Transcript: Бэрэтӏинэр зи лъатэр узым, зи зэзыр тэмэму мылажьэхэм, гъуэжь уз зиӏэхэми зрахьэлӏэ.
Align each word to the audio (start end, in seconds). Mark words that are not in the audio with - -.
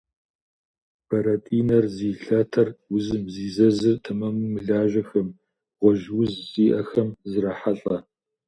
Бэрэтӏинэр 1.07 1.85
зи 1.95 2.09
лъатэр 2.21 2.69
узым, 2.95 3.23
зи 3.33 3.47
зэзыр 3.55 3.97
тэмэму 4.03 4.47
мылажьэхэм, 4.53 5.29
гъуэжь 5.79 6.07
уз 6.19 6.31
зиӏэхэми 6.51 7.17
зрахьэлӏэ. 7.31 7.97